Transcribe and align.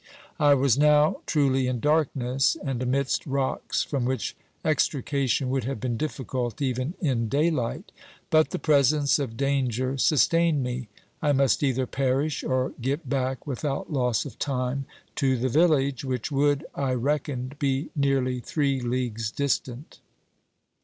I 0.39 0.55
was 0.55 0.79
now 0.79 1.17
truly 1.27 1.67
in 1.67 1.79
darkness, 1.79 2.57
and 2.65 2.81
amidst 2.81 3.27
rocks 3.27 3.83
from 3.83 4.03
which 4.03 4.35
extrica 4.65 5.29
tion 5.29 5.51
would 5.51 5.63
have 5.65 5.79
been 5.79 5.95
difficult 5.95 6.59
even 6.59 6.95
in 7.01 7.29
daylight. 7.29 7.91
But 8.31 8.49
the 8.49 8.57
presence 8.57 9.19
of 9.19 9.37
danger 9.37 9.99
sustained 9.99 10.63
me. 10.63 10.87
I 11.21 11.33
must 11.33 11.61
either 11.61 11.85
perish 11.85 12.43
or 12.43 12.73
get 12.81 13.07
back 13.09 13.45
without 13.45 13.93
loss 13.93 14.25
of 14.25 14.39
time 14.39 14.87
to 15.17 15.37
the 15.37 15.49
village, 15.49 16.03
which 16.03 16.31
would, 16.31 16.65
I 16.73 16.95
reckoned, 16.95 17.59
be 17.59 17.91
nearly 17.95 18.39
three 18.39 18.79
leagues 18.81 19.29
distant. 19.29 19.99